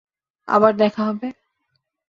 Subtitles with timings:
[0.47, 1.27] আবার হবে দেখা।